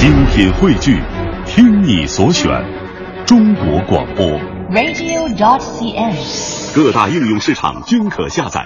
[0.00, 0.98] 精品汇聚，
[1.44, 2.48] 听你所选，
[3.26, 4.26] 中国广播。
[4.70, 6.74] radio.dot.cn，。
[6.74, 8.64] 各大应用市场均可下载。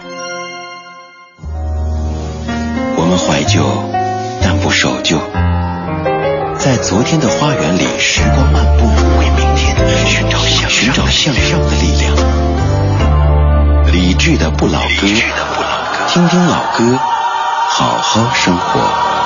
[2.96, 3.64] 我们怀旧，
[4.44, 5.18] 但不守旧。
[6.56, 8.86] 在昨天的花园里，时光漫步，
[9.18, 9.76] 为明天
[10.06, 12.14] 寻找向寻找向上的力量。
[13.92, 15.08] 理智的不老歌，
[16.06, 16.96] 听听老歌，
[17.70, 19.23] 好好生活。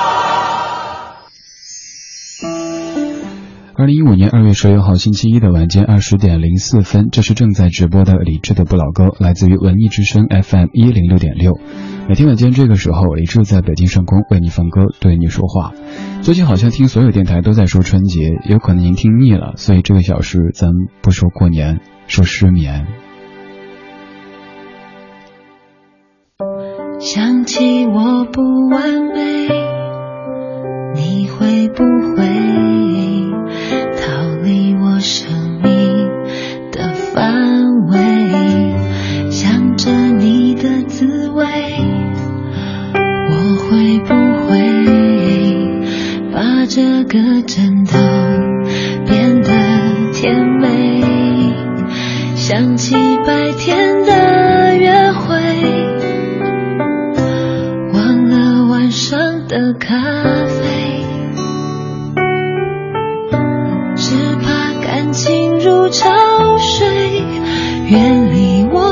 [3.79, 11.57] 二零一五年二月十六号星期一的晚间二十点零四分，这是正在直播的李志的不老歌，来自于文艺之声 FM 一零六点六。
[12.09, 15.71] 每天晚间这个时候，李志在北京上空为你放歌，对你说话。
[16.21, 22.85] 最近好像听所有电台都在说春节，有可能您听腻了，所以这个小时咱不说过年，说失眠。
[26.99, 29.47] 想起我不完美，
[30.95, 31.85] 你会不
[32.17, 32.27] 会
[34.99, 35.29] 生
[35.63, 36.07] 命
[36.71, 37.33] 的范
[37.87, 37.97] 围？
[39.31, 41.45] 想着你的滋味，
[42.93, 44.13] 我会不
[44.45, 44.49] 会
[46.33, 47.97] 把这个枕头
[49.05, 49.49] 变得
[50.13, 51.01] 甜美？
[52.35, 52.95] 想起
[53.25, 55.39] 白天的约会。
[57.93, 59.95] 忘了晚上的咖
[60.47, 60.58] 啡，
[67.89, 68.88] 远离我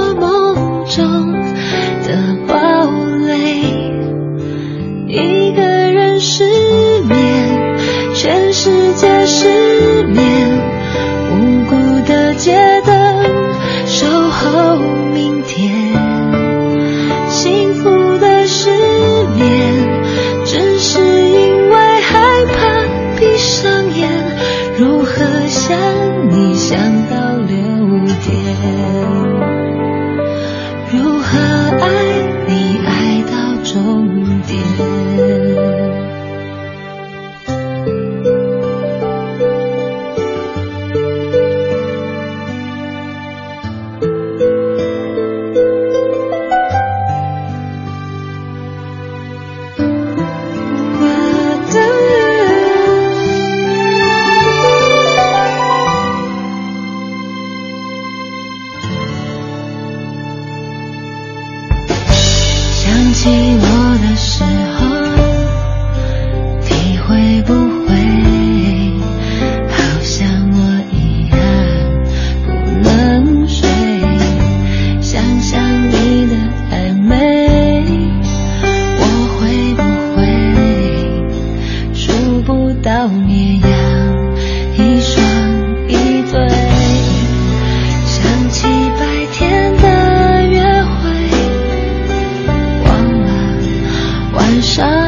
[94.75, 95.06] 晚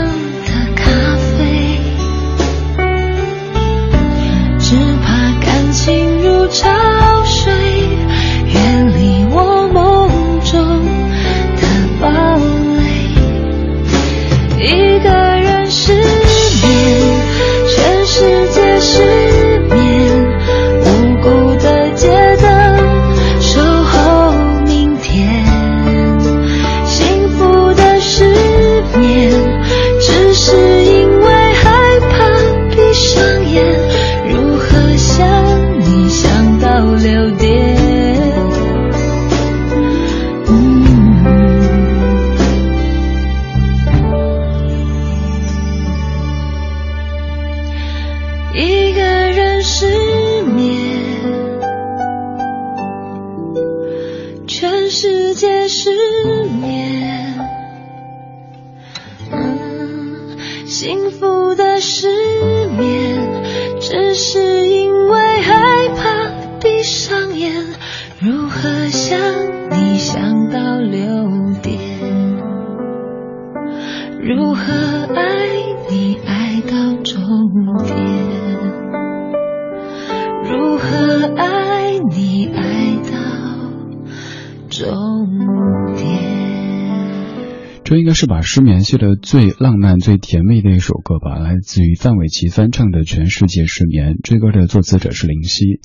[88.41, 94.13] 失眠系的最浪漫、最甜蜜的一首歌吧，来自于范玮琪翻唱的《全世界失眠》。
[94.24, 95.80] 这歌的作词者是林夕。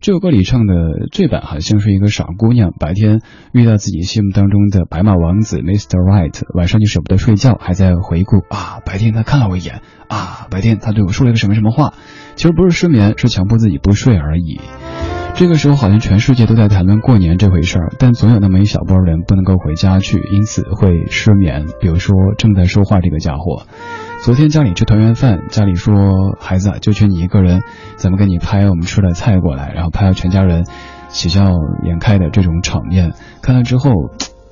[0.00, 0.74] 这首歌里唱的
[1.12, 3.20] 这版好像是一个傻姑娘，白天
[3.52, 5.98] 遇到自己心目当中的白马王子 Mr.
[5.98, 11.94] Right，晚上就舍不得睡觉，还在回顾啊，白天他看了我一眼啊，白天他对我说了一个什么什么话。
[12.36, 14.58] 其实不是失眠，是强迫自己不睡而已。
[15.36, 21.64] 这个时候好像全世界都在谈论过年这回事儿，但总有那么一小波人不能够回家去，因此会失眠。
[21.80, 23.62] 比如说正在说话这个家伙，
[24.22, 27.62] 昨天家里吃团圆饭，家里说孩子就缺你一个人，
[27.96, 30.66] 咱们给你拍我们吃的菜过来，然后拍到全家人
[31.08, 31.46] 喜笑
[31.84, 33.90] 颜开的这种场面，看了之后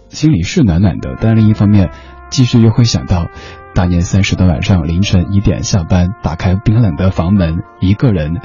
[0.08, 1.90] 心里是暖暖的，但另一方面
[2.30, 3.26] 继续又会想到
[3.74, 8.40] 大年三十的晚上凌晨一点下班，打开冰冷的房门，一个人。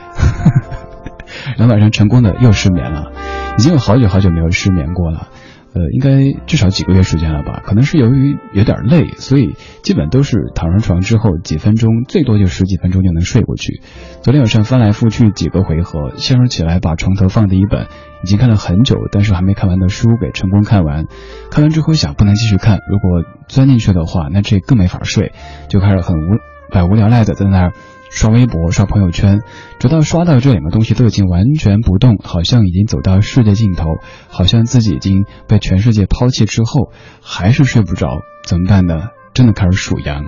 [1.57, 3.11] 然后晚上成功的又失眠了，
[3.57, 5.29] 已经有好久好久没有失眠过了，
[5.73, 7.61] 呃，应该至少几个月时间了吧？
[7.63, 13.81] 可能是由于有点累，所以基本都是躺上床之后几分钟，最多就十几分钟就能睡过去。
[14.21, 17.87] 昨天晚上翻来覆去几个回合，先是起来把床头放的一本
[18.23, 21.05] 已经看了很久但是还没看完的书给成功看完，
[21.49, 25.33] 看完之后想不能继续看，如果钻进去的话，那这更没法睡，
[25.69, 26.37] 就开始很无
[26.71, 27.73] 百无聊赖的在那儿。
[28.13, 29.41] 刷微博、刷朋友圈，
[29.79, 33.89] 直到刷到这两个东西都已经完全不动，好像已经走到世界尽头，
[34.29, 39.07] 好像自己已经被全世界抛弃之后，还是睡不着，怎么办呢？
[39.33, 40.25] 真的开始数羊，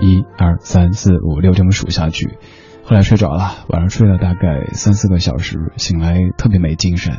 [0.00, 2.38] 一二三四五六这么数下去，
[2.84, 7.18] 后来睡着了，晚上睡了大概三四个小时，醒来特别没精神，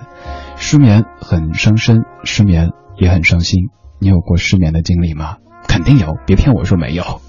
[0.56, 3.70] 失眠很伤身，失眠也很伤心。
[4.00, 5.36] 你有过失眠的经历吗？
[5.68, 7.22] 肯定有，别骗我说没有。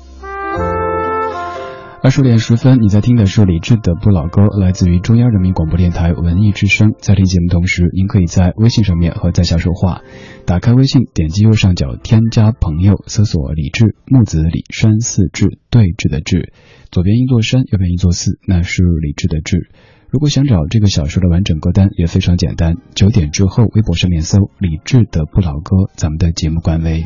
[2.06, 6.92] 二十点十分，你在听的是李志的不老歌，来自于中央人民广播电台文艺之声。
[7.00, 10.02] 在听节目同时，您可以在微信上面和在下说话。
[10.46, 16.52] 打开微信，点击右上角添加朋友，搜索李志木子李山寺志对峙的志，
[16.92, 19.68] 左边一座山，右边一座寺，那是李志的志。
[20.08, 27.04] 如果想找这个小说的完整歌单，也非常简单，九点之后微博上面搜李志的不老歌，咱们的节目官微。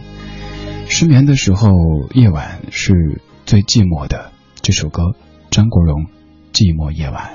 [0.90, 1.70] 失眠的时候，
[2.12, 4.32] 夜晚是最寂寞的。
[4.62, 5.14] 这首歌，
[5.50, 6.02] 张国荣
[6.52, 7.30] 《寂寞夜晚》。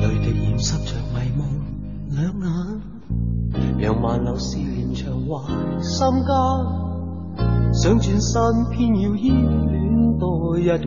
[0.00, 1.46] 泪滴染湿着迷梦
[2.10, 2.48] 两眼，
[3.78, 5.36] 让万流思念长怀
[5.82, 6.32] 心间。
[7.74, 10.80] 想转身，偏要依恋多一眼。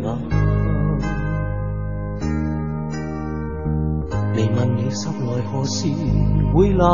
[4.34, 5.88] 你问你心内何时
[6.56, 6.88] 会冷？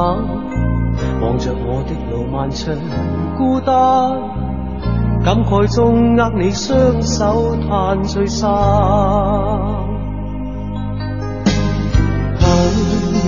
[1.22, 2.76] 望着我的路漫长
[3.38, 4.44] 孤单。
[5.26, 8.54] 感慨中握你双手叹最深，偶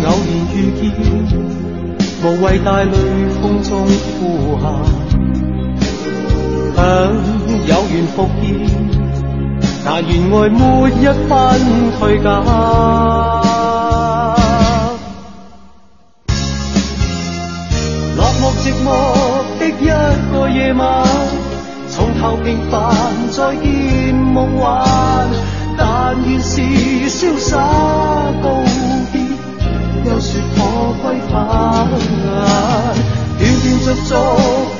[0.03, 0.13] 然
[0.53, 0.93] 遇见，
[2.21, 2.93] 无谓带泪
[3.41, 3.87] 风中
[4.19, 4.65] 呼喊，
[6.75, 6.79] 想
[7.65, 8.45] 有缘复见，
[9.83, 11.27] 但愿爱没一分
[11.97, 12.25] 退减。
[18.15, 18.87] 落寞寂寞。
[22.17, 22.91] 从头平凡
[23.29, 25.29] 再见梦幻，
[25.77, 26.61] 但愿是
[27.09, 27.57] 潇洒
[28.41, 28.63] 告
[29.11, 29.21] 别，
[30.03, 30.57] 又说可
[31.03, 31.87] 归返。
[33.37, 33.45] 断断续
[33.77, 33.85] 续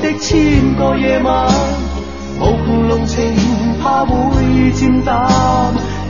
[0.02, 1.48] 的千个夜晚，
[2.40, 3.36] 无穷浓情
[3.84, 5.30] 怕会渐淡，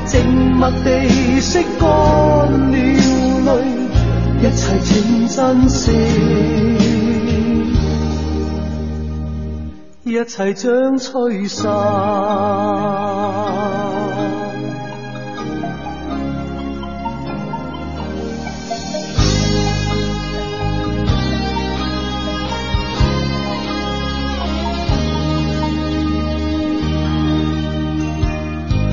[0.06, 0.23] 静
[0.56, 3.51] 默地拭干了泪，
[4.39, 5.91] 一切请珍惜。
[10.07, 11.69] 一切将吹散。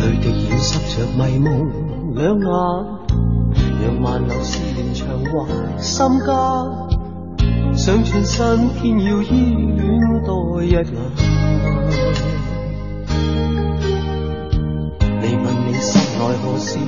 [0.00, 1.70] 泪滴染湿着迷蒙
[2.16, 2.48] 两眼，
[3.84, 6.93] 让万流思念长怀心间。
[7.84, 9.28] 想转身，偏要依
[9.76, 10.82] 恋多一眼。
[15.20, 16.78] 你问你心内何时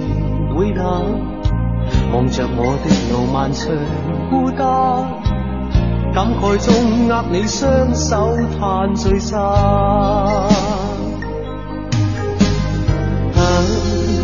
[0.56, 1.20] 会冷？
[2.14, 3.68] 望着我的路漫长
[4.30, 4.64] 孤单，
[6.14, 6.72] 感慨中
[7.08, 9.38] 握你双手叹最深。
[9.38, 9.44] 偶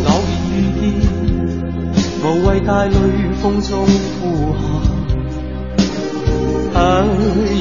[0.03, 0.09] 然
[0.49, 0.51] 遇
[0.81, 0.83] 见，
[2.23, 2.95] 无谓带泪
[3.39, 3.85] 风中
[4.19, 4.92] 呼喊。
[6.73, 7.05] 想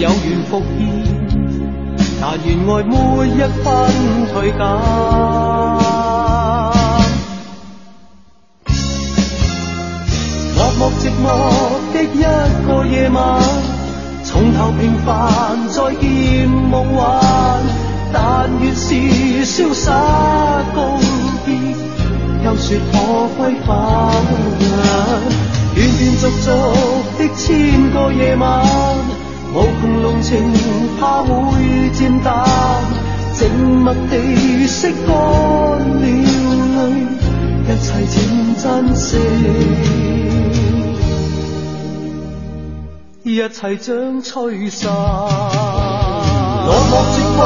[0.01, 0.81] 有缘复现，
[2.19, 2.93] 但愿爱每
[3.29, 3.65] 一分
[4.33, 4.59] 退减。
[10.57, 11.25] 默默寂寞
[11.93, 12.17] 的一
[12.67, 13.21] 个夜晚，
[14.25, 15.11] 重头平凡
[15.69, 17.61] 再见梦幻，
[18.15, 18.95] 但愿是
[19.45, 19.93] 潇洒
[20.75, 20.99] 告
[21.45, 21.55] 别，
[22.47, 22.97] 又说可
[23.37, 23.71] 归返。
[25.75, 26.49] 断断续续
[27.19, 28.43] 的千个夜晚。
[30.33, 30.41] 情
[30.99, 31.31] 怕会
[31.93, 32.33] 渐淡，
[33.35, 33.51] 静
[33.85, 34.17] 默地
[34.67, 36.09] 拭干了泪，
[37.69, 38.17] 一切请
[38.57, 39.19] 珍惜，
[43.25, 44.91] 一切将吹散。
[44.91, 47.41] 落寞寂寞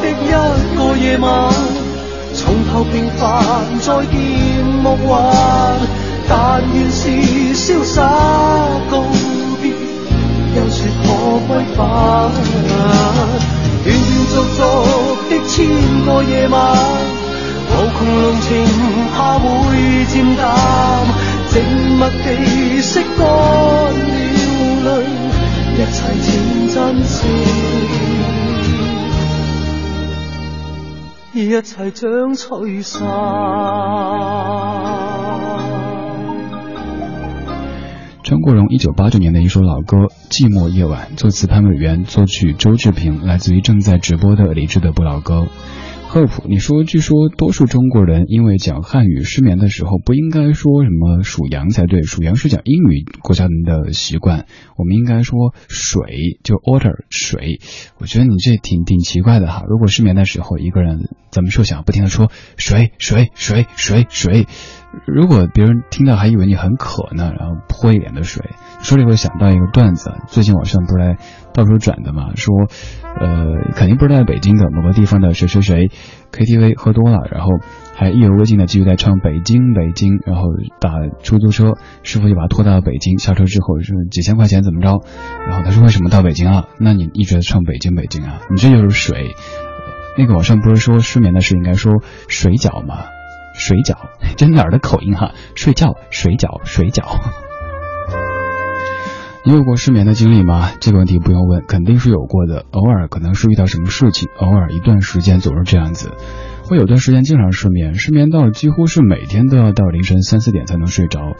[0.00, 0.32] 的一
[0.74, 1.52] 个夜晚，
[2.34, 3.20] 从头平凡
[3.80, 5.12] 再见梦幻，
[6.26, 7.00] 但愿是
[7.54, 8.00] 潇洒
[8.90, 9.13] 告别，又说
[11.04, 11.08] 可
[11.46, 11.78] 归返。
[12.34, 12.42] 断
[13.84, 14.08] 断续续
[15.28, 15.52] 的千
[16.04, 16.56] 个夜晚，
[17.70, 18.50] 无穷浓情
[19.14, 19.44] 怕会
[20.06, 20.42] 渐淡，
[21.50, 21.52] 静
[21.98, 22.14] 默地
[22.80, 23.26] 拭干了
[24.84, 24.88] 泪，
[25.74, 26.24] 一切请
[26.72, 27.16] 珍惜。
[31.34, 33.02] 一切将吹散。
[38.24, 39.98] 张国荣一九八九年的一首老歌
[40.30, 45.46] 《寂寞夜晚》，作词潘伟元，作曲周志平，来自于正在直播的李志的不老歌。
[46.08, 54.46] Hope，你说，据说多数中国人因为讲汉语失眠的时候，不应该说什么属羊才对，属羊是讲英语国家人的习惯，
[54.78, 57.60] 我们应该说水，就 water 水。
[57.98, 59.64] 我觉得你这挺挺奇怪的哈。
[59.68, 64.46] 如果失眠的时候，一个人咱们说想不停的说水水水水水，
[65.06, 68.50] 如果别人听到还以为你很渴呢，然后泼一脸的水。
[68.82, 71.16] 说这会想到一个段子，最近网上不是来
[71.54, 72.54] 到处转的嘛，说，
[73.18, 75.90] 呃，肯定不是在北京的某个地方的谁谁谁
[76.32, 77.50] KTV 喝多了，然后
[77.94, 80.42] 还意犹未尽的继续在唱北京北京，然后
[80.80, 80.90] 打
[81.22, 81.72] 出租车，
[82.02, 85.00] 师傅就把他拖到了北京，下车之后说几千块钱怎么着，
[85.46, 86.66] 然后他说为什么到北京啊？
[86.78, 88.40] 那你一直在唱北京北京啊？
[88.50, 89.34] 你这就是水。
[90.16, 91.94] 那个网上不是说失眠的是应该说
[92.28, 93.06] 水饺吗？
[93.54, 93.96] 水饺，
[94.36, 95.32] 这哪儿的口音哈？
[95.54, 97.04] 睡觉，水饺，水饺。
[99.46, 100.70] 你有过失眠的经历吗？
[100.80, 102.64] 这个问题不用问，肯定是有过的。
[102.70, 106.12] 偶尔可能是遇到什么事情，偶尔一段时间总是这样子。
[106.70, 111.34] 我有段时间经常失眠，失眠到几乎是每天都要到凌晨三四点才能睡着。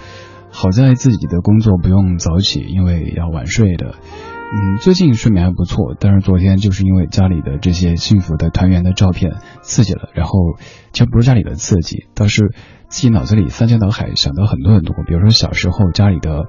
[0.51, 3.95] 好在自己的工作不用早起，因为要晚睡的。
[4.53, 10.39] 嗯，最近睡眠还不错，但是昨天就是因为家里的这些幸福的团圆的照片刺激了，然后
[10.93, 12.53] 其实不是家里的刺激，倒是
[12.89, 16.45] 自己脑子里翻江倒海想到很多很多，比如说小时候家里的。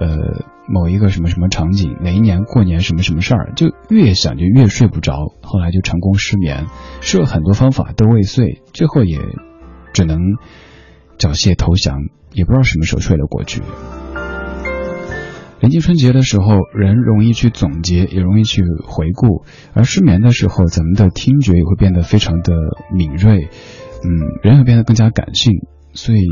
[0.00, 6.66] 呃，某一个什么什么场景，哪一年过年什么什么事儿，就越想就越睡不着，后来就成功失眠，
[7.00, 9.18] 试了很多方法都未遂，最后也
[9.92, 10.20] 只能
[11.16, 11.96] 缴械投降，
[12.32, 13.60] 也不知道什么时候睡得过去。
[15.60, 22.52] 临近春节的时候，人容易去总结，也容易去回顾，而失眠的时候，咱们的听觉也会变得非常的
[22.94, 23.48] 敏锐，
[24.04, 24.08] 嗯，
[24.42, 25.54] 人会变得更加感性，
[25.94, 26.22] 所以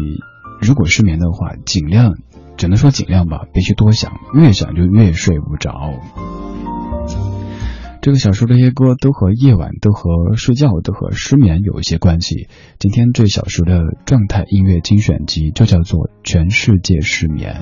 [0.61, 2.15] 如果失眠的话，尽量。
[2.57, 5.93] 只能说尽量吧，别去多想，越想就越睡不着。
[8.01, 12.49] 这个小说这些歌都和夜晚、都和睡觉、都和失眠有一些关系。
[12.79, 17.61] 今天这小说的状态音乐精选集就叫做《全世界失眠》。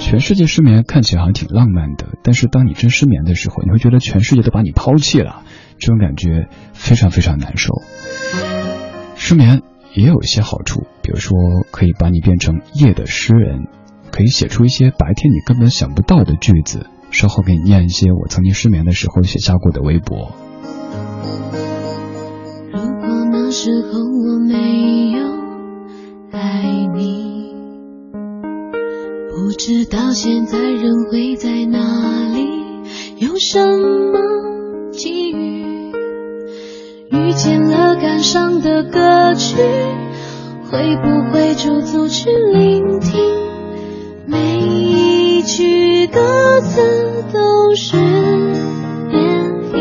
[0.00, 5.42] 全世界失眠看起来好像挺浪漫的，但是当你真失眠的时候，你会觉得全世界都把你抛弃了，
[5.78, 7.82] 这种感觉非常非常难受。
[9.14, 9.62] 失眠
[9.94, 11.38] 也有一些好处，比如说
[11.70, 13.68] 可以把你变成夜的诗人。
[14.10, 16.86] 可以写出一些白天你根本想不到的句子。
[17.12, 20.32] 稍后给你念一些我曾经失眠的时候写下过的微博。
[22.72, 25.22] 如果那时候我没有
[26.32, 27.29] 爱你，
[29.42, 31.78] 不知道现在人会在哪
[32.34, 32.44] 里，
[33.16, 34.18] 有什么
[34.92, 35.90] 机遇，
[37.10, 39.56] 遇见了感伤的歌曲，
[40.70, 43.18] 会不会驻足去聆听？
[44.26, 49.16] 每一句歌词都是勉
[49.72, 49.80] 励。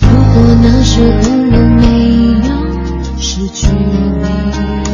[0.00, 1.08] 如果那时候
[1.50, 2.50] 我没有
[3.18, 4.89] 失去你，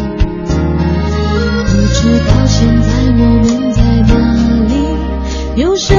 [2.06, 4.14] 不知道现在我们在哪
[4.68, 5.92] 里，有什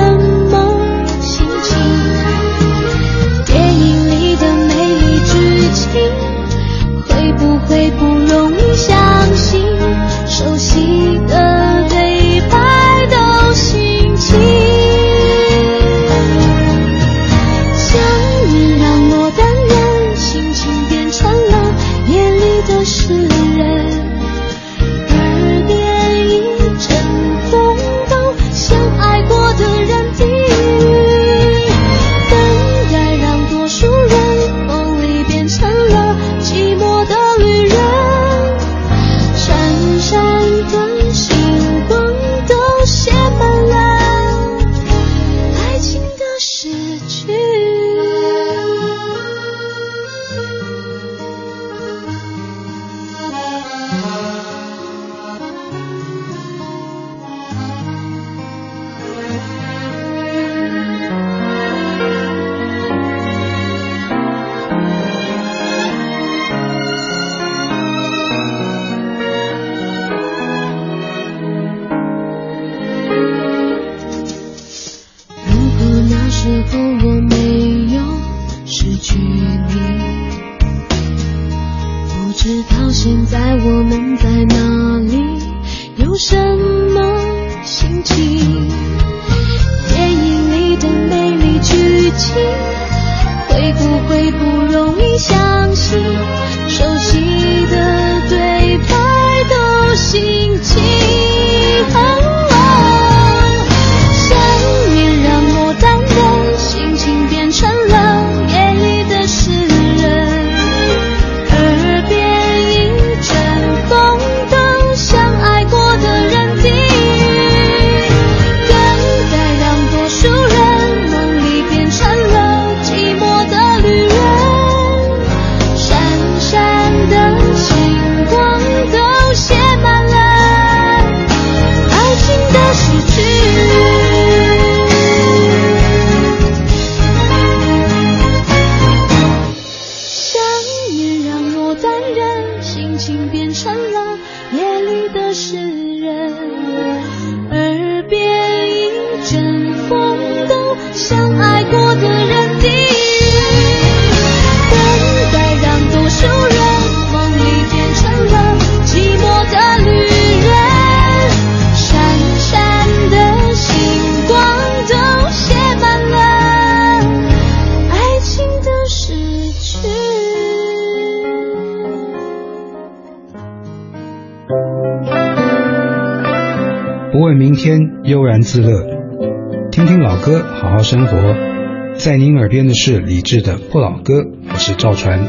[182.08, 185.20] 在您耳边的是李志的《不老歌》，我是赵传。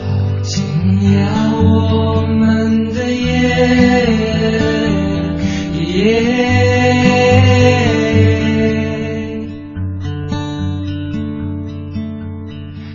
[0.00, 0.64] 好静
[1.02, 1.18] 夜，
[1.52, 4.06] 我们的夜，
[5.98, 6.24] 夜。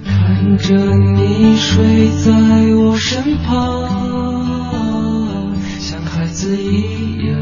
[0.03, 2.78] 看着你睡在。
[3.45, 3.53] 怕，
[5.79, 7.37] 像孩子一样。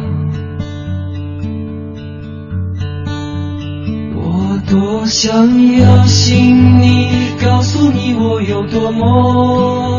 [4.15, 7.09] 我多想要信你，
[7.41, 9.96] 告诉你我有多么。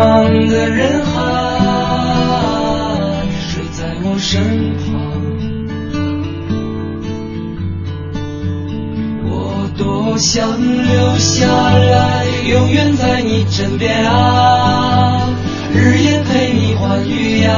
[0.00, 1.12] 茫茫的人海
[3.38, 4.40] 睡在我身
[4.78, 4.88] 旁。
[9.28, 15.28] 我多想留下来永远在你枕边啊
[15.74, 17.50] 日夜陪你欢愉呀。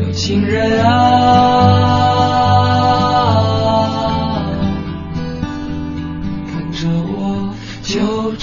[0.00, 1.61] 有情人啊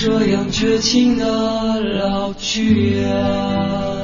[0.09, 3.99] 这样绝情的老去啊。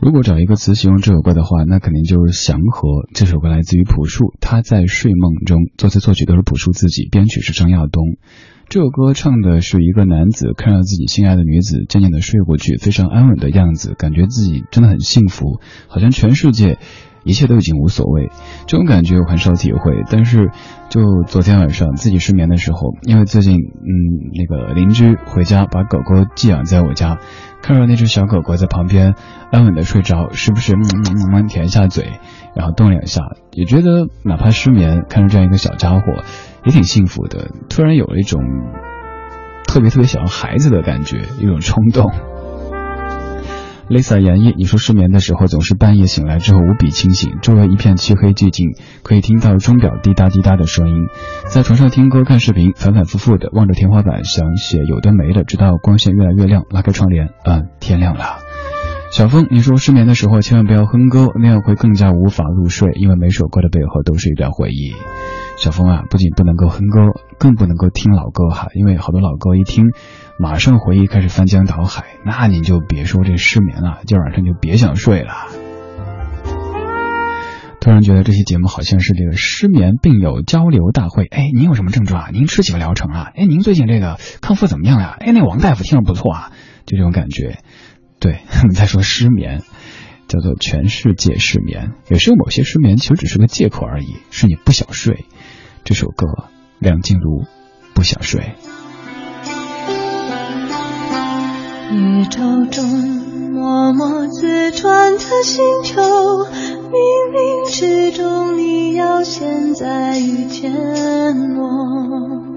[0.00, 3.06] 如果找一个词形容这首歌的话，那肯定就是祥和。
[3.12, 8.16] 这首歌来自于朴树，他在睡梦中，作词作曲都是朴树自己，编曲是张亚东。
[8.70, 16.78] 这首歌唱的是一个男子看到自己心爱的女子渐渐的睡过去，非常安稳的样子，感觉自己真的很幸福，好像全世界。
[17.24, 18.30] 一切都已经无所谓，
[18.66, 20.02] 这种感觉我很少体会。
[20.10, 20.50] 但是，
[20.88, 23.90] 就昨天晚上自己失眠的时候，因为最近，嗯，
[24.34, 27.18] 那个邻居回家把狗狗寄养在我家，
[27.62, 29.14] 看着那只小狗狗在旁边
[29.50, 32.08] 安稳的睡着，时不时嗯嗯嗯舔一下嘴，
[32.54, 36.02] 然后动两下，也觉得哪怕失眠，看着这样一个小家伙，
[36.64, 37.50] 也挺幸福的。
[37.68, 38.40] 突然有了一种
[39.66, 42.10] 特别特别想要孩子的感觉，一种冲动。
[43.90, 51.08] Lisa 言叶，你说失眠的时候总是半夜醒来之后无比清醒，周围一片漆黑寂静，可以听到钟表滴答滴答的声音，
[51.48, 58.38] 在床上听歌看视频，反反复复的望着天花板，想写有的没的，直到光线越来越亮，拉开窗帘，嗯，天亮了。
[59.10, 64.94] 小峰，你说失眠的时候千万不要哼歌，那样会更加无法入睡，因为每首歌的背后都是一段回忆。
[65.56, 69.90] 小峰啊，不仅不能够哼歌，更不能够听老歌哈，因为好多老歌一听。
[70.40, 75.34] 马上回忆开始翻江倒海，那你就别说这失眠了，今晚上就别想睡了。
[77.78, 81.26] 突然觉得这期节目好像是这个失眠病友交流大会。
[81.26, 82.30] 哎，您有什么症状啊？
[82.32, 83.32] 您吃几个疗程啊？
[83.36, 85.14] 哎，您最近这个康复怎么样呀？
[85.20, 86.52] 哎，那王大夫听着不错啊，
[86.86, 87.58] 就这种感觉。
[88.18, 89.60] 对， 我们在说失眠，
[90.26, 91.92] 叫做全世界失眠。
[92.08, 95.26] 有时候某些失眠其实只是个借口而已，是你不想睡。
[95.84, 96.26] 这首歌，
[96.78, 97.44] 梁静茹，
[97.92, 98.54] 不想睡。
[101.92, 102.84] 宇宙中
[103.52, 106.96] 默默自转的星球，冥
[107.32, 110.72] 冥之中你要现在遇见
[111.56, 112.49] 我。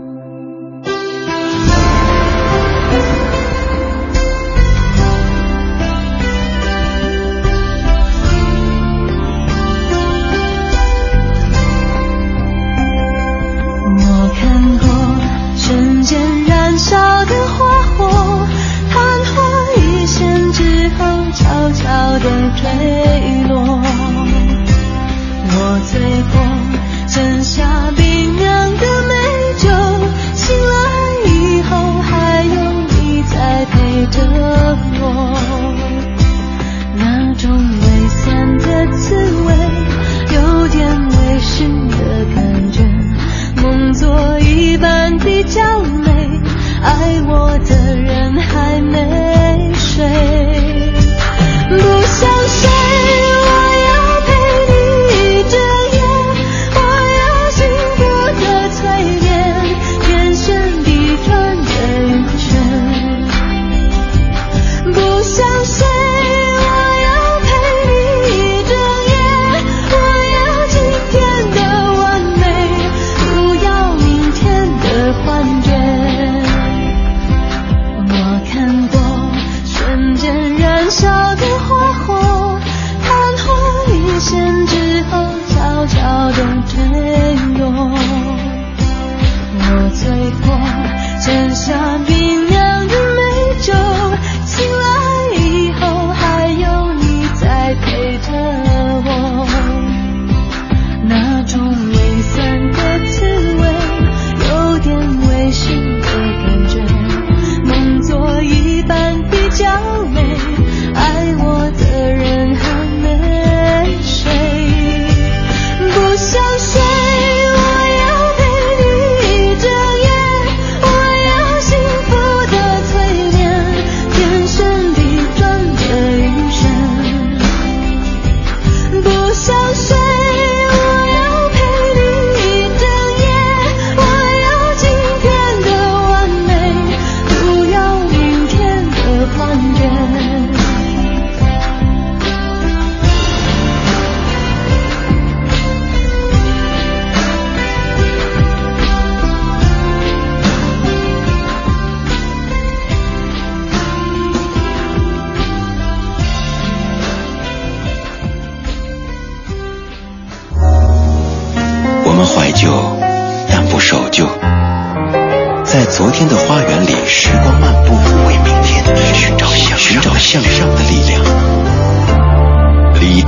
[22.13, 22.61] 我的坠
[23.49, 23.81] 落，
[25.49, 25.57] 我
[25.89, 25.91] 醉
[26.31, 26.35] 过
[27.07, 27.89] 剩下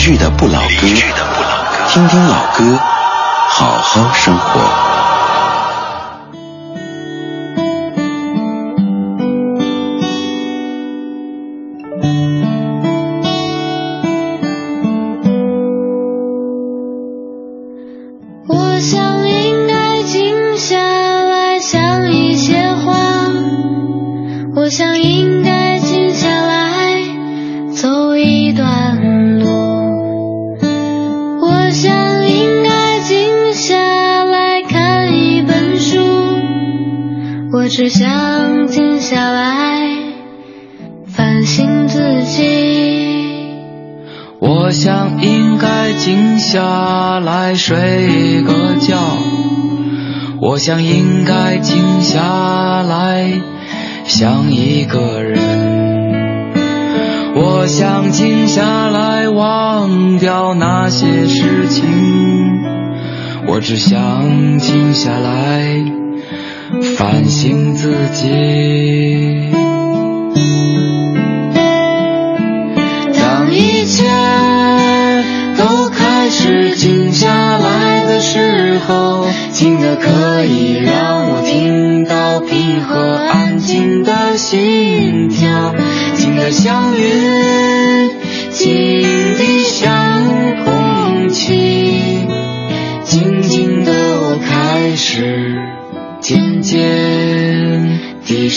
[0.06, 0.88] 去的不老歌
[1.90, 2.78] 听听老歌
[3.50, 4.95] 好好生活。
[50.56, 53.30] 我想应该静下来
[54.06, 56.54] 想一个人，
[57.36, 61.84] 我想静下来忘掉那些事情，
[63.48, 65.84] 我只想静下来
[66.96, 69.05] 反省自己。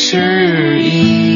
[0.08, 1.27] 地适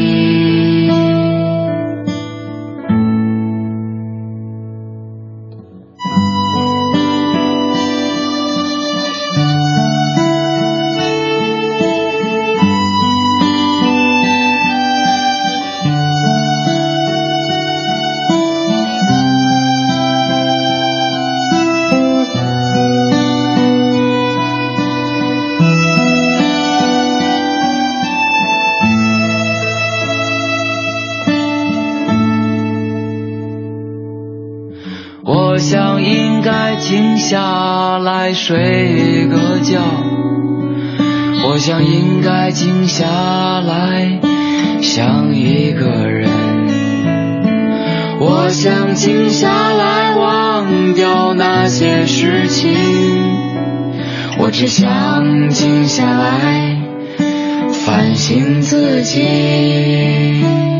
[42.73, 43.05] 静下
[43.61, 44.19] 来
[44.81, 46.27] 想一个人，
[48.19, 52.75] 我想静下来忘掉那些事情，
[54.39, 56.75] 我只想静下来
[57.85, 60.72] 反省自己。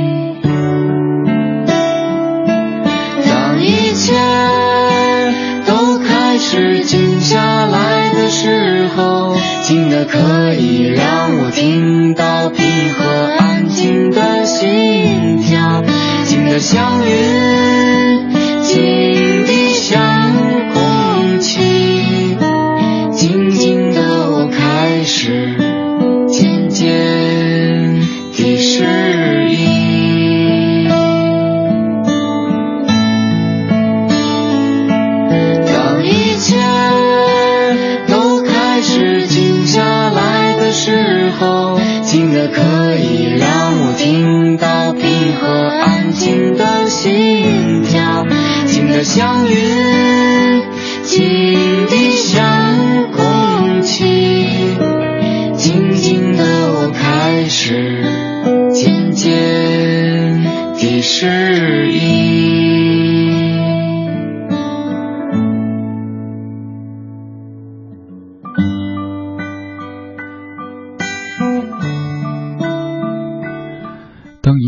[9.63, 13.05] 静的可以让我听到平和
[13.39, 15.81] 安静的心跳，
[16.25, 17.82] 静的像云，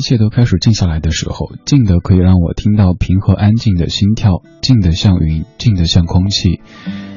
[0.05, 6.61] 切都开始静下来的时候，静的可以让我听到平和安静的心跳，静的像云，静的像空气，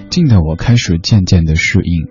[0.09, 2.09] 静的我开始渐渐的适应。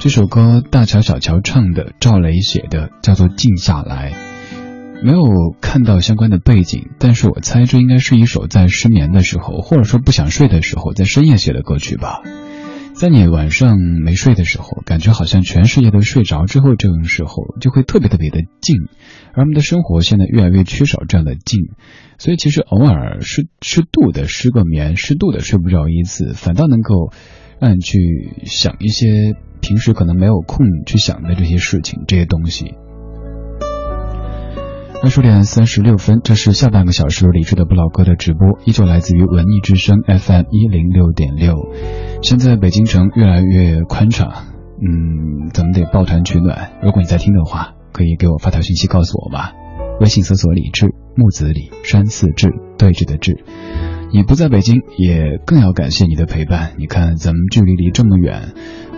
[0.00, 4.10] 这首歌大乔小乔唱的，赵雷写的，叫做《静下来》。
[5.04, 5.22] 没有
[5.60, 12.22] 看到相关的背景，但是我猜这应该是一首在失眠的时候，或者说不想睡的时候，在深夜写的歌曲吧。
[13.02, 18.76] 在你晚上没睡的时候，感觉好像全世界都睡着之后，这种时候就会特别特别的静，
[19.34, 21.62] 而我们的生活现在越来越缺少这样的静，
[22.16, 27.10] 所以其实偶尔适适度的失个眠，适度的睡不着一次，反倒能够
[27.58, 27.98] 让你去
[28.44, 32.76] 想一些平时可能没有空去想的这些事情、这些东西。
[35.02, 41.56] 二十点三十六分，这是下半个小时理智的不老歌的直播，依旧来自于文艺之声 FM 一零六点六。
[42.22, 46.70] 现在北京城越来越宽敞，嗯，咱们得抱团取暖。
[46.84, 49.52] 如果你在听的话，可以给我发条信息告诉我吧。
[50.00, 50.86] 微信搜索“李志
[51.16, 53.44] 木子李山寺志对峙的志”。
[54.14, 56.74] 你不在北京，也更要感谢你的陪伴。
[56.78, 58.54] 你看，咱们距离离这么远。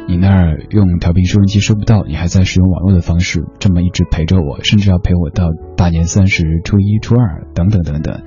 [0.06, 8.22] 你那儿用调频收音机收不到，你还在使用网络的方式，这么一直陪着我，甚至要陪我到大年三十、初一、初二等等等等。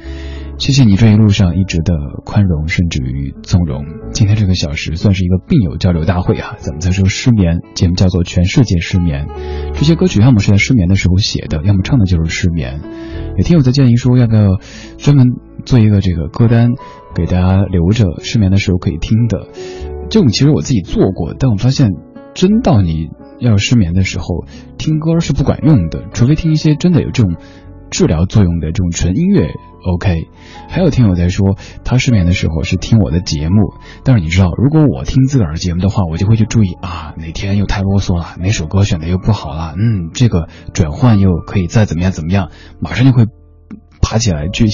[0.57, 1.93] 谢谢你这一路上一直的
[2.25, 3.85] 宽容，甚至于纵容。
[4.11, 6.55] 今天这个小时算是一个病友交流大会啊！
[6.57, 9.27] 咱们在说失眠，节目叫做《全世界失眠》。
[9.73, 12.81] 这些歌曲要么是在失眠的时候写的，要么唱的就是失眠。
[13.37, 14.57] 有听友在建议说，要不要
[14.97, 15.27] 专门
[15.63, 16.71] 做一个这个歌单，
[17.13, 19.47] 给大家留着失眠的时候可以听的。
[20.09, 21.91] 这种其实我自己做过，但我发现
[22.33, 24.45] 真到你要失眠的时候，
[24.77, 27.35] 听歌是不管用的，除非听一些真的有这种。
[27.89, 29.47] 治疗作用的这种纯音乐
[29.85, 30.27] ，OK。
[30.67, 33.71] 还有听友在说，他失眠的时候是听我的节目，
[34.03, 43.23] 但是你知道，如果我听自个儿节目的话，我就会去注意啊，哪天又太啰嗦了，哪首歌选的又不好了，嗯，这个转换又可以再怎么样怎么样，马上就会
[44.01, 44.65] 爬起来去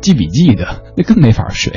[0.00, 1.72] 记笔记的，那更没法睡。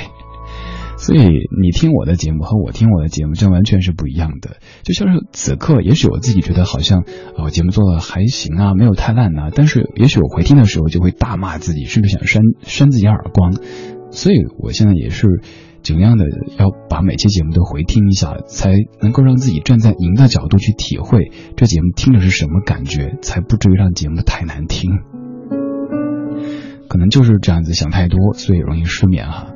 [1.00, 4.58] 所以你听我的节目和我听我的节目，这完全是不一样的。
[4.84, 7.06] 就像是此刻，也许我自己觉得好像，
[7.38, 9.50] 哦，节目做的还行啊，没有太烂呐。
[9.56, 13.54] 但是也许我回听的时候就会大骂自己，甚至想扇扇自己耳光。
[14.12, 15.42] 所以我现在也是
[15.82, 16.26] 尽量的
[16.58, 24.92] 要把每期节目都回听一下，才能够让自己站在您的角度去体会这节目听的是什么感觉，才不至于让节目太难听。
[26.90, 29.54] 可能就是这样子想太多，所以容易失眠哈。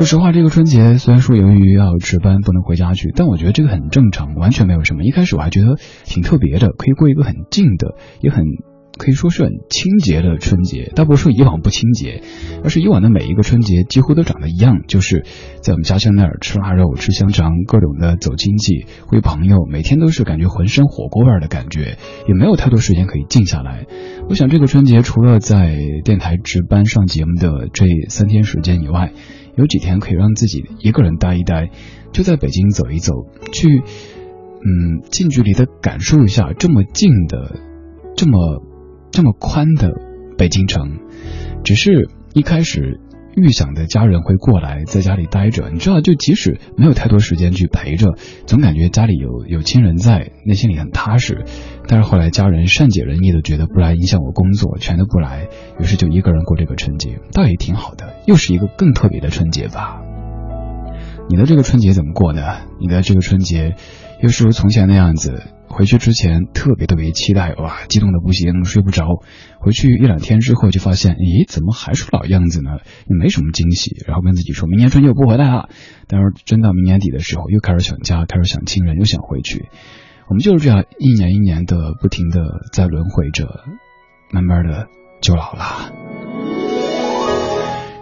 [0.00, 5.04] 说实话，这个春节虽然说由于要值班不能回家去，但我觉得这个很正常，完全没有什么。
[5.04, 8.46] 一开始我还觉得挺特别的，可以过一个很静的，也很
[8.96, 10.90] 可以说是很清洁的春节。
[10.96, 12.22] 倒不是说以往不清洁，
[12.64, 15.26] 而是以往的每一个春节几乎都长得一样，就是
[15.60, 23.84] 在我们家乡那儿吃腊肉、吃香肠，各种的走亲戚、会朋友，每天都是感觉浑身火锅味儿的感觉，也没有太多时间可以静下来。
[24.30, 29.12] 我想这个春节除了在电台值班上节目的这三天时间以外，
[29.60, 31.70] 有几天可以让自己一个人待一待，
[32.12, 33.12] 就在北京走一走，
[33.52, 37.60] 去，嗯，近距离的感受一下这么近的、
[38.16, 38.64] 这么
[39.10, 39.92] 这么宽的
[40.38, 40.98] 北京城。
[41.62, 43.00] 只是一开始
[43.42, 48.14] 预想的家人会过来，在家里待着，你知道，就即使没有太多时间去陪着，
[48.46, 51.44] 总感觉家里有有亲人在，内心里很踏实。
[51.88, 55.48] 但是后来家人善解人意的觉得不来影响我工作，全都不来，
[55.78, 60.00] 于是就一个人过这个春节，倒也挺好的，又是一个更特别的春节吧。
[61.28, 62.42] 你的这个春节怎么过呢？
[62.80, 63.76] 你的这个春节
[64.20, 65.42] 又是如从前那样子？
[65.70, 69.06] 回去之前特别特别期待，哇，激动的不行，睡不着。
[69.60, 72.70] 回去一两天之后就发现，咦，怎么还是老样子呢？
[73.08, 73.96] 也没什么惊喜。
[74.04, 75.68] 然后跟自己说，明年春节我不回来了。
[76.08, 79.68] 但是真到明年底的时候，又开始想家，开始想亲人，又想回去。
[80.28, 82.40] 我们就是这样一年一年的不停的
[82.72, 83.46] 在轮回着，
[84.32, 84.88] 慢慢的
[85.20, 85.92] 就老了。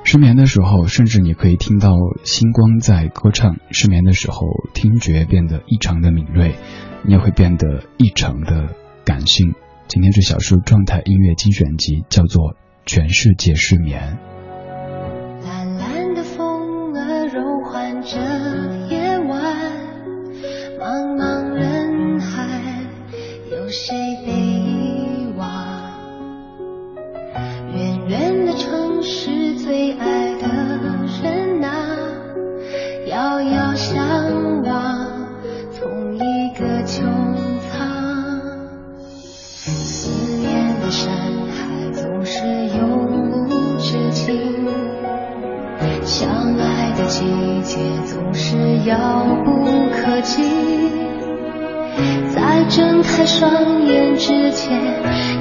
[0.05, 1.91] 失眠的时候，甚至你可以听到
[2.25, 4.41] 星光在歌唱；失眠的时候，
[4.73, 6.55] 听觉变得异常的敏锐，
[7.03, 9.55] 你也会变得异常的感性。
[9.87, 12.53] 今天这小说状态音乐精选集叫做
[12.85, 14.19] 《全世界失眠》。
[47.19, 47.25] 季
[47.65, 48.97] 节总是遥
[49.45, 50.41] 不可及。
[52.33, 54.81] 在睁开双眼之前，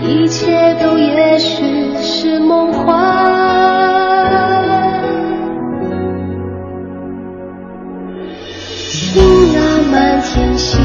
[0.01, 2.87] 一切都也许是梦幻。
[9.11, 9.21] 听
[9.53, 10.79] 那满天星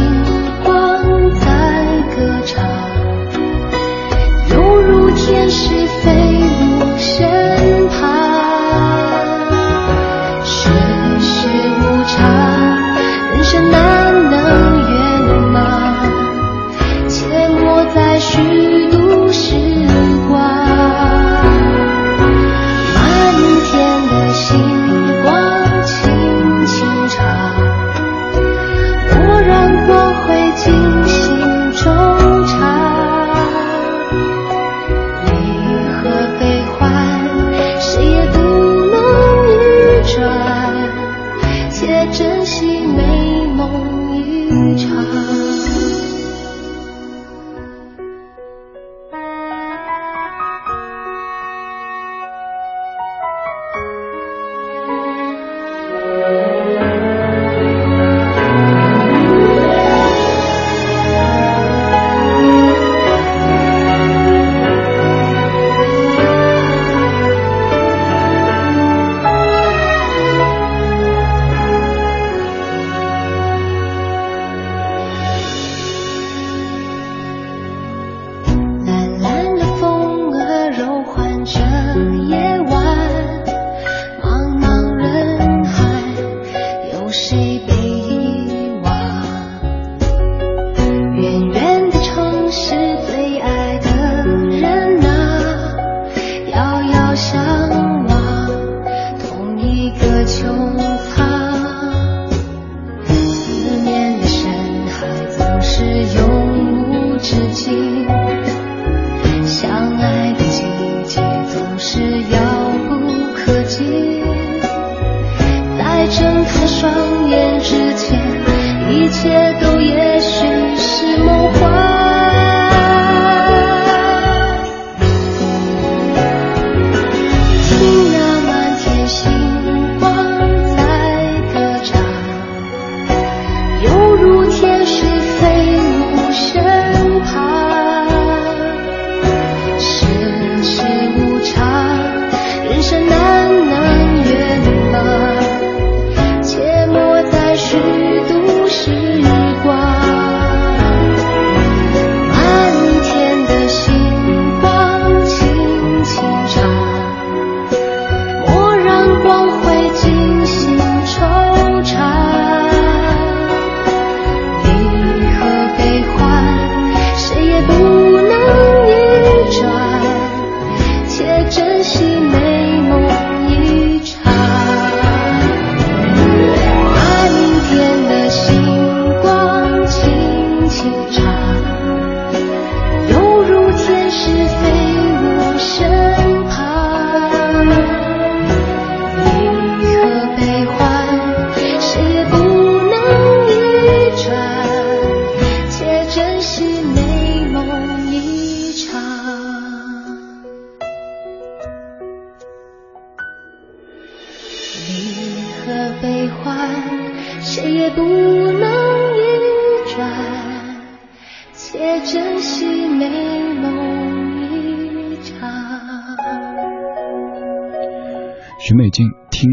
[218.73, 219.51] 许美静听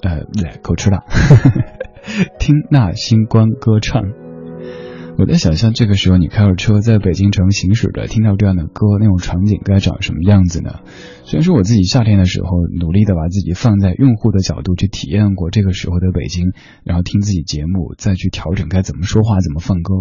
[0.00, 1.04] 呃，来，口吃了，
[2.40, 4.21] 听那星光歌唱。
[5.22, 10.80] 我在想象这个时候你开着车在北京城行驶着，听到这样的歌，那种场景该长什么样子呢？
[11.22, 16.50] 虽然说我自己夏天的时候努力的把自己放在用户的角度去体验过这个时候的北京，
[16.82, 19.94] 然后听自己节目，再去调整该怎么说话、怎么放歌。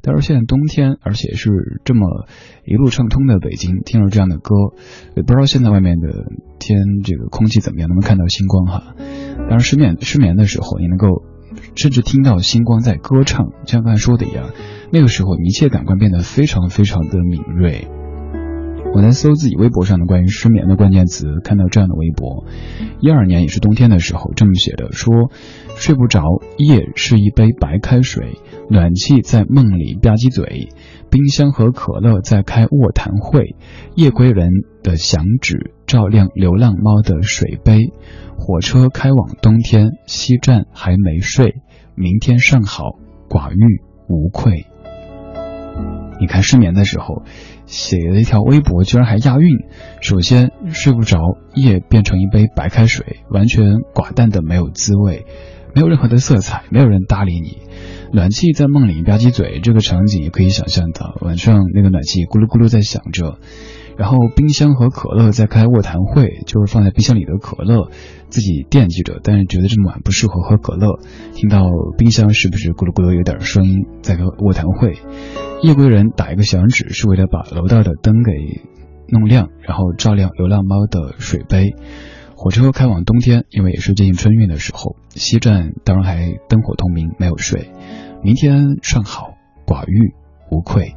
[0.00, 1.50] 但是现在冬天，而且是
[1.84, 2.28] 这么
[2.64, 4.54] 一路畅通的北京，听着这样的歌，
[5.16, 8.94] 也不知道现在外面的天这个空气怎么样，能不能看到星光哈？
[9.38, 11.24] 当然失眠失眠的时候，你能够
[11.74, 14.50] 甚至听到星光在歌唱，像刚才说的一样，
[14.92, 17.88] 那个时候一切感官变得非常非常的敏锐。
[18.94, 22.46] 我在搜自己微博上的关于失眠的关键词，看到这样的微博：
[23.00, 25.30] 一二年也是冬天的时候，这么写的，说
[25.76, 26.22] 睡不着，
[26.56, 28.38] 夜是一杯白开水，
[28.70, 30.70] 暖气在梦里吧唧嘴，
[31.10, 33.56] 冰箱和可乐在开卧谈会，
[33.94, 34.48] 夜归人
[34.88, 37.92] 的响指照亮流浪猫的水杯，
[38.38, 41.56] 火车开往冬天，西站还没睡，
[41.94, 42.84] 明天上好，
[43.28, 44.64] 寡欲无愧。
[46.18, 47.22] 你看失眠的时候，
[47.66, 49.58] 写了一条微博，居然还押韵。
[50.00, 51.18] 首先睡不着，
[51.54, 55.26] 夜变成一杯白开水，完全寡淡的没有滋味，
[55.74, 57.58] 没有任何的色彩，没有人搭理你。
[58.10, 63.38] 暖气在梦里吧唧嘴，这个场景也可以想象到，晚上那个暖气咕噜咕噜在响着。
[63.98, 67.90] 然后冰箱和可乐在开卧谈会，就是放在冰箱里的可乐，
[68.28, 71.00] 自己惦记着，但是觉得这么晚不适合喝可乐。
[71.34, 71.64] 听到
[71.98, 74.96] 冰箱是不是咕噜咕噜有点声音，在开卧谈会。
[75.62, 78.30] 夜归人打一个响指，是为了把楼道的灯给
[79.08, 81.74] 弄亮，然后照亮流浪猫的水杯。
[82.36, 87.72] 火车开往冬天，因为也是接近春运的时候，西站当然还灯火通明，没有睡。
[88.22, 89.34] 明天上好，
[89.66, 90.14] 寡欲
[90.52, 90.94] 无愧。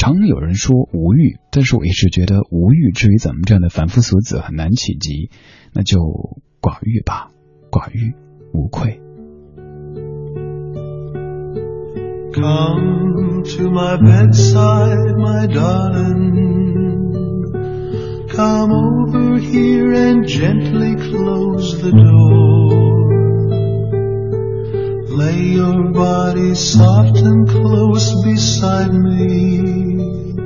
[0.00, 5.28] 常有人说无欲，但是我一直觉得无欲至于咱们这样的凡夫俗子很难企及，
[5.74, 5.98] 那就
[6.62, 7.28] 寡欲吧，
[7.70, 8.14] 寡欲
[8.54, 8.98] 无愧。
[12.32, 16.30] Come to my bedside, my darling.
[18.28, 22.89] Come over here and gently close the door.
[25.10, 30.36] Lay your body soft and close beside me.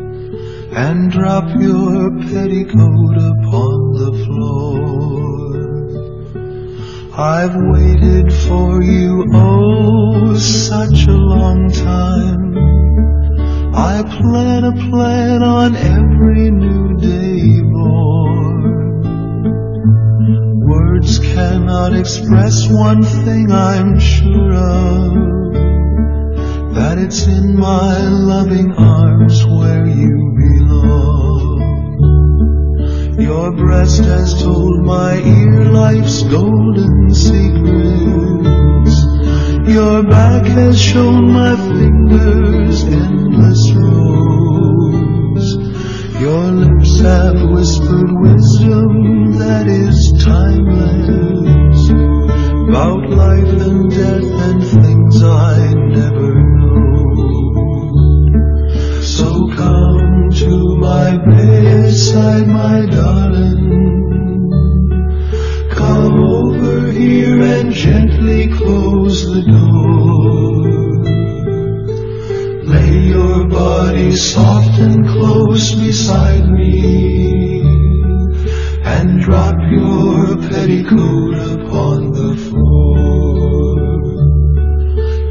[0.72, 5.04] And drop your petticoat upon the floor.
[7.12, 12.56] I've waited for you, oh, such a long time.
[13.74, 18.43] I plan a plan on every new day born.
[21.04, 25.12] Words cannot express one thing I'm sure of.
[26.74, 31.60] That it's in my loving arms where you belong.
[33.20, 39.04] Your breast has told my ear life's golden secrets.
[39.68, 45.56] Your back has shown my fingers endless rows.
[46.18, 51.90] Your lips have whispered wisdom that is timeless
[52.68, 57.42] about life and death and things I never know.
[59.02, 64.50] So come to my bedside, my darling.
[65.70, 70.64] Come over here and gently close the door.
[72.72, 77.53] Lay your body soft and close beside me
[78.96, 83.74] and drop your petticoat upon the floor.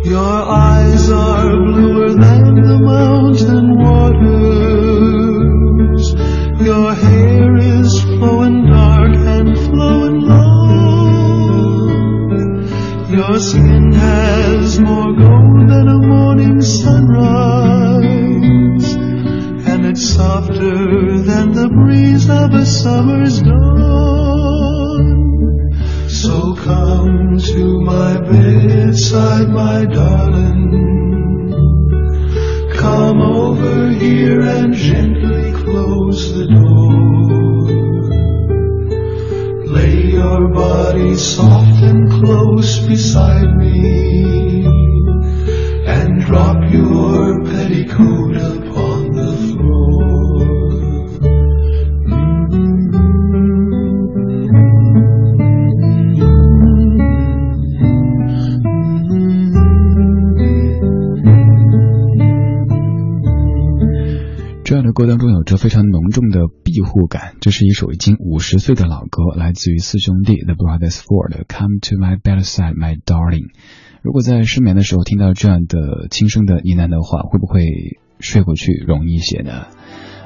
[0.03, 0.37] Your
[0.67, 4.83] eyes are bluer than the mountain waters.
[6.69, 10.73] Your hair is flowing dark and flowing long.
[13.17, 18.22] Your skin has more gold than a morning sunrise,
[19.97, 23.73] softer than the breeze of a summer's dawn.
[26.09, 30.71] So come to my bedside, my darling.
[32.75, 36.93] Come over here and gently close the door.
[39.67, 44.82] Lay your body soft and close beside me
[66.93, 67.33] 护感。
[67.41, 73.47] 这是一首已经五十岁的老歌，来自于四兄弟 The Brothers Four 的《Come to My Bedside, My Darling》。
[74.03, 77.63] 如果在失眠的时候听到这样的轻声的呢喃的话，会不会
[78.19, 79.65] 睡过去容易些呢？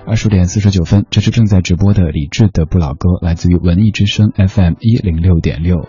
[0.05, 5.87] 二十点四十九分，这是正在直播的李志的不老歌，来自于文艺之声 FM 一零六点六。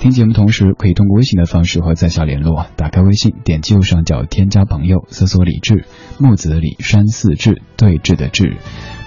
[0.00, 2.64] 听节目同时，可以通过微信的方式和在下联络。
[2.74, 5.84] 打开微信，点击右上角添加朋友，搜索李志，
[6.18, 8.56] 木子李山寺志，对峙的志，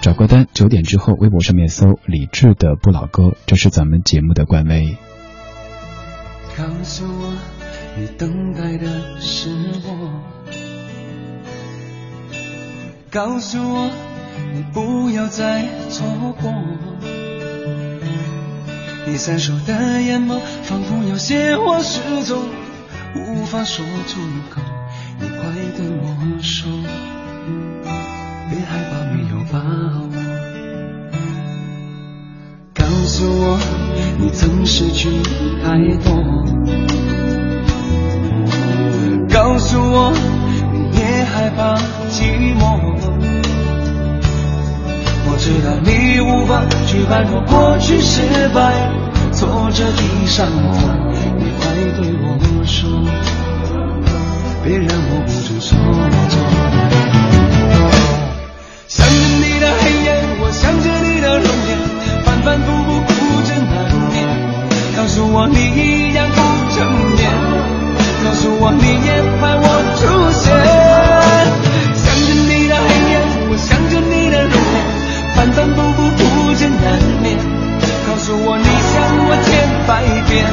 [0.00, 0.46] 找歌单。
[0.54, 4.96] 九点之后，微博上面搜李志的不老歌，这是咱们节目的官微。
[6.56, 7.34] 告诉我，
[7.98, 9.50] 你等待的是
[9.84, 10.22] 我。
[13.10, 13.90] 告诉我，
[14.54, 16.06] 你不要再错
[16.40, 16.54] 过。
[19.06, 22.42] 你闪烁的眼眸，仿佛有些话始终
[23.14, 24.18] 无法说出
[24.50, 24.62] 口。
[25.20, 25.36] 你快
[25.76, 26.66] 对我说，
[28.48, 30.08] 别害怕，没有把握。
[32.72, 33.58] 告诉我，
[34.18, 35.10] 你曾失去
[35.62, 36.08] 太多。
[39.28, 40.12] 告诉我，
[40.72, 41.76] 你也害怕
[42.08, 43.33] 寂寞。
[45.44, 48.72] 我知道你无法去摆脱过去失败，
[49.30, 50.72] 挫折的伤痛。
[51.36, 51.68] 你快
[52.00, 52.88] 对我说，
[54.64, 55.76] 别让我不知所措。
[58.88, 61.76] 想着你的黑夜，我想着你的容颜，
[62.24, 63.12] 反反复复哭
[63.44, 64.24] 着难眠。
[64.96, 66.40] 告诉我你一样不
[66.72, 67.20] 成眠。
[68.24, 69.68] 告诉我你也怕我
[75.56, 76.84] 反反复复不见难
[77.22, 77.38] 眠。
[78.06, 78.94] 告诉我你想
[79.26, 79.48] 我千
[79.86, 79.90] 百
[80.28, 80.44] 遍，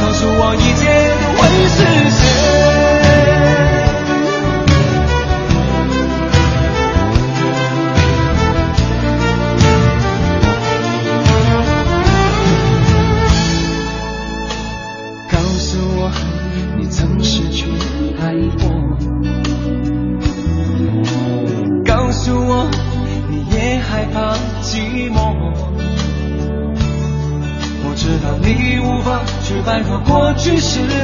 [0.00, 0.82] 告诉我一切
[1.22, 1.76] 都会实
[2.10, 2.41] 现。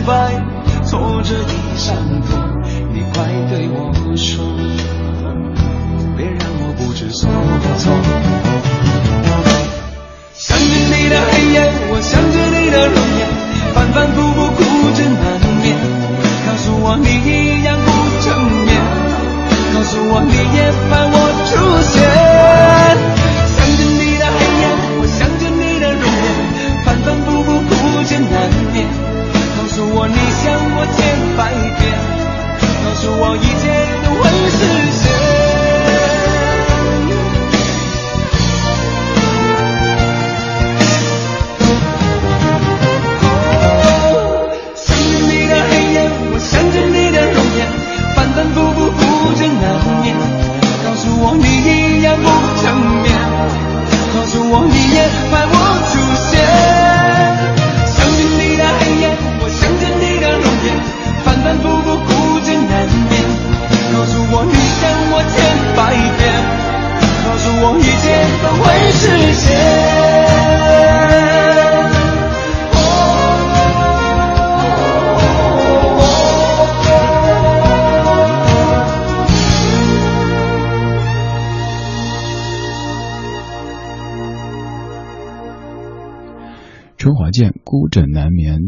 [0.09, 0.33] 失败、
[0.87, 2.41] 挫折的伤痛。
[2.95, 4.43] 你快对我说，
[6.17, 7.29] 别让我不知所
[7.77, 8.38] 措。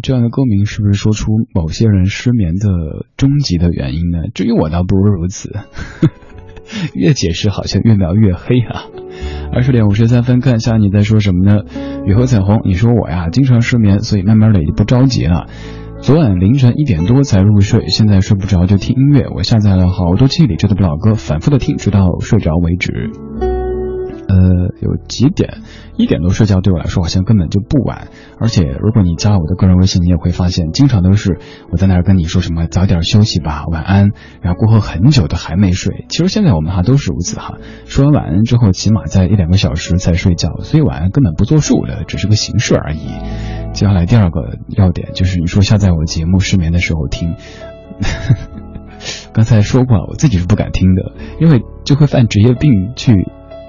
[0.03, 4.29] 这样的歌名，是不是说出某些人失眠的终极的原因呢？
[4.35, 5.51] 至于我倒不如如此，
[6.95, 8.85] 越解释好像越描越黑啊。
[9.53, 11.63] 二十点五十三分，看一下你在说什么呢？
[12.07, 15.47] 雨后彩虹，你说我呀，经常失眠，所以慢慢的也不着急了。
[16.01, 19.27] 昨晚凌晨一点多才入睡，现在睡不着就听音乐。
[19.35, 23.11] 我下载了好多期李志的老歌，反复的听，直到睡着为止。
[24.31, 24.37] 呃，
[24.81, 25.63] 有几点，
[25.97, 28.09] 一点多睡觉对我来说好像根本就不晚。
[28.39, 31.41] 而且如果你加我的个人微信，你也会发现，经常都是
[31.73, 36.07] 我在那儿跟你说什么早点休息吧，晚安，然后过后很久都还没睡。
[36.09, 37.57] 其实现在我们哈都是如此哈，
[37.87, 43.01] 说完晚安之后，起码在一两个小时才睡觉，所以晚安根本不作数的，只是个形式而已。
[43.73, 47.35] 接下来第二个要点就是你说下载我节目失眠的时候听，
[49.35, 53.27] 刚才说过了，我自己是不敢听的，因为就会犯职业病去。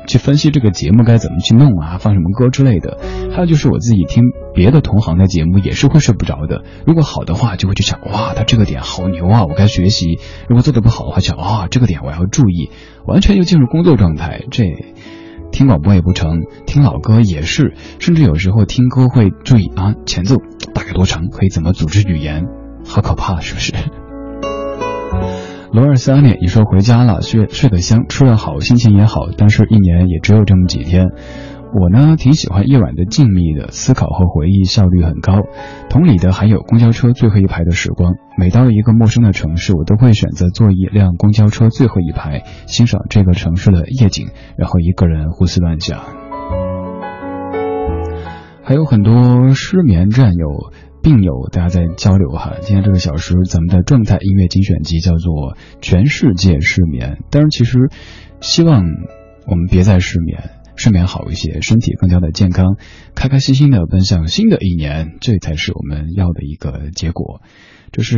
[0.07, 2.97] 去分析这个节目该怎么去弄啊，放什么歌之类的。
[3.31, 4.23] 还有就是我自己听
[4.53, 6.63] 别的同行的节目也是会睡不着的。
[6.85, 12.69] 如果好的话，就会去想哇，他这个点好牛啊，我该学习；如果做的不好的话，想哇，这个点我要注意。
[13.05, 14.41] 完全就进入工作状态。
[14.51, 14.65] 这
[15.51, 20.37] 听广播也不成，听老歌也是，甚至有时候听歌会注意啊，前奏
[20.73, 22.45] 大概多长，可以怎么组织语言，
[22.85, 23.73] 好可怕，是不是？
[25.73, 31.07] 罗二三年，你说回家了，睡睡得香，吃得好，心情也好，但是一年也只有这么几天。
[31.73, 35.43] 我呢，挺喜欢夜晚的静谧的，思考和回忆效率很高。
[35.89, 46.01] 同理的还有公交车最后一排的时光，每到一个陌生的城市，我都会选择坐一辆公交车最后一排，欣赏这个城市的夜景，然后一个人胡思乱想。
[48.61, 50.73] 还有很多失眠战友。
[51.01, 52.57] 病友，大家在交流哈。
[52.61, 57.17] 今天这个小时，咱们的状态音乐精选集叫做《全世界失眠》。
[57.31, 57.89] 但是其实，
[58.39, 58.83] 希望
[59.47, 62.77] 我们别再失眠，睡眠好一些，身体更加的健康，
[63.15, 67.41] 开开心心的奔向新的一年，这才是我们要的一个结果。
[67.91, 68.17] 这是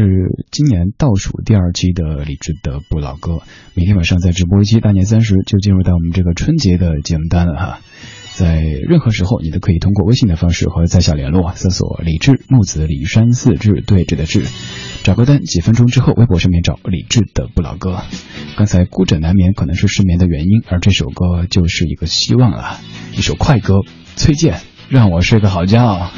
[0.52, 3.40] 今年倒数第二期的李志的不老歌，
[3.76, 7.80] 明天晚上在直播一期大年三十就进入到我们这个春节的节目单了哈。
[8.36, 14.44] 在任何时候，你都可以通过微信的方式和在下联络，搜索“李志木子李山四志对峙的志”，
[15.04, 15.42] 找歌单。
[15.44, 18.02] 几分钟之后，微博上面找李志的不老歌。
[18.58, 22.80] 刚才孤枕难眠可能是失眠的原因，而这首歌就是一个希望啊，
[23.16, 23.76] 一首快歌。
[24.16, 24.60] 崔健，
[24.90, 26.10] 让我睡个好觉。